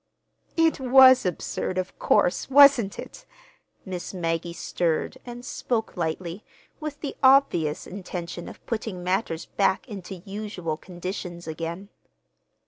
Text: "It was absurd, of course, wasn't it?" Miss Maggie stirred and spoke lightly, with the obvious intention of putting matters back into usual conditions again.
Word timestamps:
"It 0.57 0.79
was 0.79 1.27
absurd, 1.27 1.77
of 1.77 1.99
course, 1.99 2.49
wasn't 2.49 2.97
it?" 2.97 3.27
Miss 3.85 4.15
Maggie 4.15 4.51
stirred 4.51 5.19
and 5.27 5.45
spoke 5.45 5.95
lightly, 5.95 6.43
with 6.79 7.01
the 7.01 7.15
obvious 7.21 7.85
intention 7.85 8.49
of 8.49 8.65
putting 8.65 9.03
matters 9.03 9.45
back 9.45 9.87
into 9.87 10.15
usual 10.25 10.75
conditions 10.75 11.45
again. 11.47 11.89